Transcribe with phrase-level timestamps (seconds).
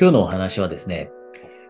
[0.00, 1.10] 今日のお話はですね、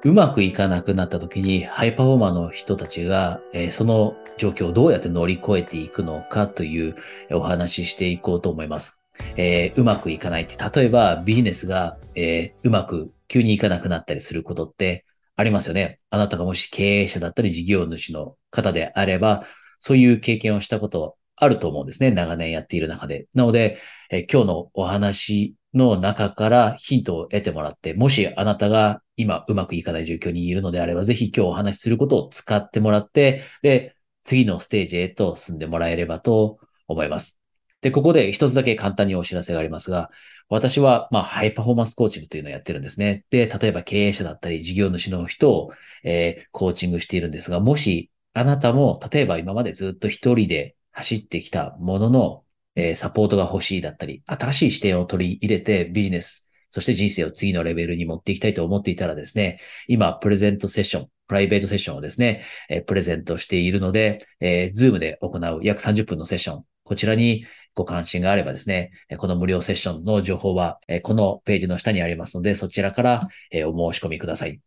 [0.05, 6.95] うまくいかなくなった時にハイパフォーマーの人たちが、えーその状況をどうやって乗り越えていくのかという
[7.33, 9.01] お話ししていこうと思います。
[9.39, 15.07] えーうまくいかないって、例えばビジネスが、えーうまく急にいかなくなったりすることって
[15.37, 15.99] ありますよね。
[16.11, 19.47] あなたがもし経営者だったり事業主の方であれば、
[19.81, 22.11] そういう経験をしたことあると思うんですね。
[22.11, 23.27] 長年やっている中で。
[23.33, 23.79] なので、
[24.11, 37.39] え今日のお話の中からヒントを得てもらって、もしあなたが今うまくいかない状況にいるのであれば、ぜひ今日お話しすることを使ってもらって、で、次のステージへと進んでもらえればと思います。
[37.81, 40.11] で、ここで一つだけ簡単にお知らせがありますが、
[40.49, 43.25] 私は、まあ、ハイパフォーマンスコーチングというのをやってるんですね。
[43.31, 45.71] で、例えば経営者だったり、事業主の人を、
[46.03, 52.45] えーコーチングしているんですが、もし、あなたも、例えば今までずっと一人で走ってきたものの、
[52.79, 73.29] えーサポートが欲しいだったり、新しい視点を取り入れてビジネス、そして人生を次のレベルに持っていきたいと思っていたらですね、今、プレゼントセッション、プライベートセッションをですね、えープレゼントしているので、えー、ズームで行う約30分のセッション、こちらにご関心があればですね、この無料セッションの情報は、このページの下にありますので、そちらから、
[73.67, 74.61] お申し込みください。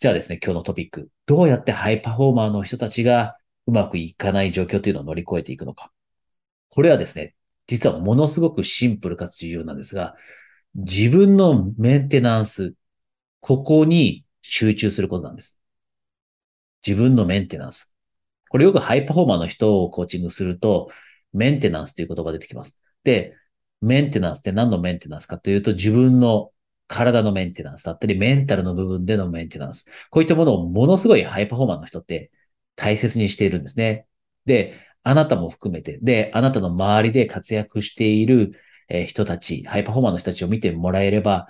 [0.00, 1.08] じゃあですね、今日のトピック。
[1.26, 5.92] どうやってハイパフォーマーの人たちがうまくいかない状況というのを乗り越えていくのか。
[6.70, 7.34] これはですね、
[7.68, 10.16] 実はものすごくシンプルかつ重要なんですが、
[10.74, 12.74] 自分のメンテナンス、
[13.40, 15.60] ここに集中することなんです。
[16.86, 17.94] 自分のメンテナンス。
[18.48, 20.88] これよくハイパフォーマーの人をコーチングすると、
[21.32, 22.80] メンテナンスという言葉が出てきます。
[23.04, 23.36] で、
[23.80, 26.52] メンテナンスって何のメンテナンスかというと、自分の
[26.86, 29.84] 体のメンテナンスだったり、メンタルの部分でのメンテナンス。
[30.10, 32.30] こういったものをものすごいハイパフォーマーの人って
[32.76, 34.06] 大切にしているんですね。
[34.46, 38.52] で、あなたも含めて、で、あなたの周りで活躍している
[39.06, 41.48] 人たち、ハイパフォーマーの人たちを見てもらえれば、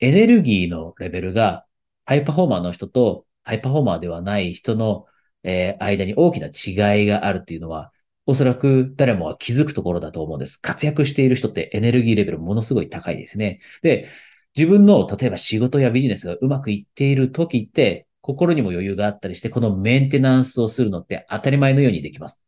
[0.00, 1.66] エネルギーのレベルが、
[2.04, 5.06] ハイパフォーマーの人とハイパフォーマーではない人の、
[5.44, 7.92] えー間に大きな違いがあるっていうのは、
[8.26, 10.56] おそらく誰もが気づくところだと思うんです。
[10.56, 13.60] 活躍している人ってエネルギーレベルものすごい高いですね。
[13.82, 14.08] で、
[14.56, 22.40] 自分の、例えば仕事やビジネスがうまくいっている時って、心にも余裕があったりして、このメンテナンスをするのって当たり前のようにできます。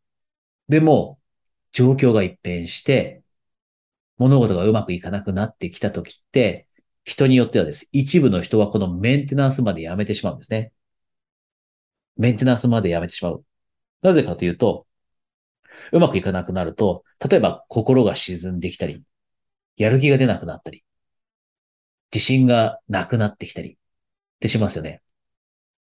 [0.69, 1.19] でも、
[1.71, 3.23] 状況が一変して、
[4.17, 6.67] 物事がうまくいかなくなってきた時って、
[7.03, 7.87] 人によってはです。
[7.91, 10.71] 一部の人はこのメンテナンスまでやめてしまうんですね。
[12.17, 13.45] メンテナンスまでやめてしまう。
[14.01, 14.87] なぜかというと、
[15.91, 19.03] うまくいかなくなると、例えば心が沈んできたり、
[19.77, 20.83] やる気が出なくなったり、
[22.13, 23.77] 自信がなくなってきたりっ
[24.39, 25.01] てしますよね。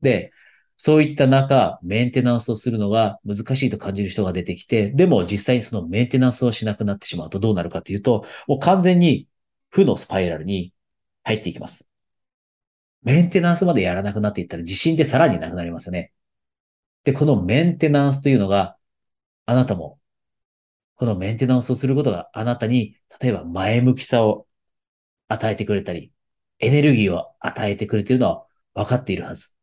[0.03, 0.33] で、
[0.77, 9.29] そういった中、メンテナンスをするのが難しいと感じる人が出てきて、でも実際にそのメンテナンスをしなくなってしまうとどうなるかというと、もう完全に
[9.71, 10.73] 負のスパイラルに
[11.23, 11.89] 入っていきます。
[13.03, 16.13] メンテナンスまでやらなくなっていったら自信ってさらになくなりますよね。
[17.05, 18.77] で、このメンテナンスというのが、
[19.47, 20.01] あなたも、
[20.97, 24.47] このメンテナンスをすることがあなたに、例えば前向きさを
[25.29, 26.13] 与えてくれたり、
[26.61, 29.54] エネルギーを与えてくれているのは分かっているはず。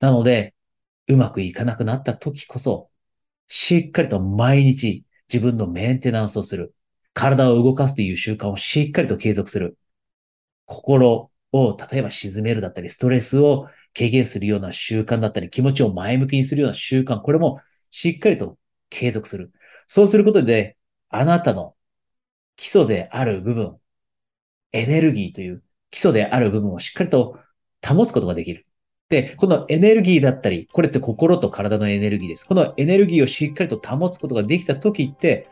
[0.00, 0.54] なので、
[1.08, 2.90] うまくいかなくなった時こそ、
[3.48, 6.74] しっかりと毎日自分のメンテナンスをする。
[7.14, 9.78] 体を動かすという習慣をしっかりと継続する。
[10.66, 18.58] 心を、例えば沈めるだったり、ストレスを軽減するような習慣だったり、気持ちを前向きにするような習慣、これもしっかりと
[18.90, 19.52] 継続する。
[19.86, 20.76] そうすることで、
[21.08, 21.74] あなたの
[22.56, 23.78] 基礎である部分、
[24.72, 27.38] エネルギーという基礎である部分をしっかりと
[27.86, 28.66] 保つことができる。
[29.08, 32.44] で、このエネルギーだったり、これって心と体のエネルギーです。
[32.44, 35.46] このエネルギーをしっかりと保つことができた時って、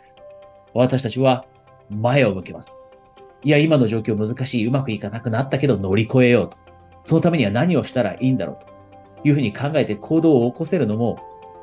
[0.72, 1.44] 私たちは
[1.88, 2.76] 前を向けます。
[3.44, 6.58] いや、今の状況難しい、うまくいかなくなったけど乗り越えようと。
[7.04, 11.18] そのためには何をしたらいいんだろうというふうに考えて行動を起こせるのも、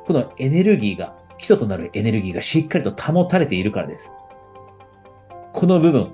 [0.06, 4.14] このエネルギーが、基礎となるエネルギーがしっかりと保たれているからです。
[5.52, 6.10] この部分、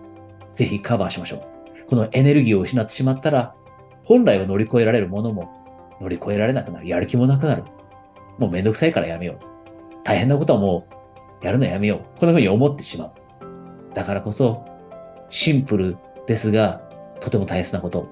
[0.51, 1.87] ぜひカバーしましょう。
[1.87, 3.55] このエネルギーを失ってしまったら、
[4.03, 5.58] 本来は乗り越えられるものも
[6.01, 6.89] 乗り越えられなくなる。
[6.89, 7.65] やる気もなくなる。
[8.39, 9.37] もうめんどくさいからやめよう。
[10.05, 10.87] 大変なことはも
[11.43, 11.99] うやるのやめよう。
[12.19, 13.11] こんな風に思ってしまう。
[13.95, 14.65] だからこそ、
[15.31, 15.97] シンプル
[16.27, 16.83] ですが、
[17.21, 18.09] とても大切なこと。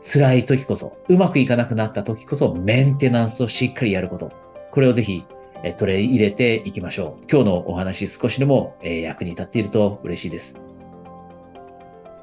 [0.00, 4.32] 辛い時こそ、うまくいかなくなった時こそ、メンテナンスをしっかりやること。
[4.70, 5.24] これをぜひ、
[5.64, 7.26] え取り入れていきましょう。
[7.30, 10.71] 今日のお話少しでも、え役に立っていると嬉しいです。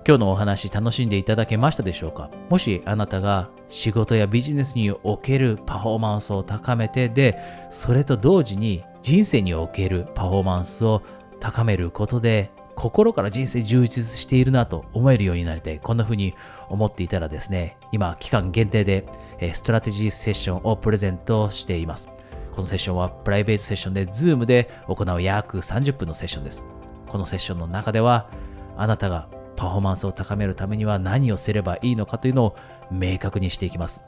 [0.10, 2.32] 今日のお話楽しんでいただけましたでしょうか？
[2.50, 7.38] もしあなたが仕事やビジネスにおけるパフォーマンスを高めてで
[7.70, 11.04] それと同時に人生におけるパフォーマンスを
[11.40, 15.80] 高めることで心から人生充実しているなと思えるようになりたい。
[15.80, 16.34] こんな風に
[16.70, 19.06] 思っていたらですね、今、期間限定で、
[19.54, 22.08] ストラテジーセッションをプレゼントしています。
[22.52, 26.66] このセッションはプライベートセッションで Zoom で行う約30分のセッションです。
[27.10, 28.28] このセッションの中では、
[28.76, 29.28] あなたが
[29.60, 32.56] パフォーマンスを高めるためには何をすればいいのかというのを
[32.90, 34.02] 明確にしていきます。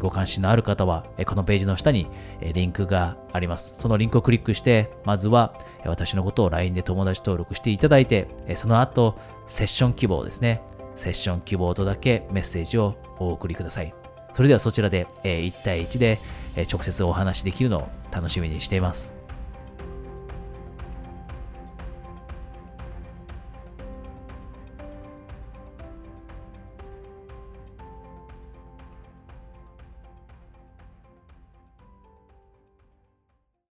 [0.00, 2.08] ご関心のある方は、このページの下に
[2.40, 3.70] リンクがあります。
[3.76, 5.54] そのリンクをクリックして、まずは
[5.84, 8.26] 私のことを LINE で友達登録していただいて、
[8.56, 9.14] その後、
[9.46, 10.60] セッション希望ですね。
[10.96, 13.94] セッション希望とだけメッセージをお送りください。
[14.32, 16.18] それではそちらで1対1で
[16.68, 19.15] 直接お話しできるのを楽しみにしています。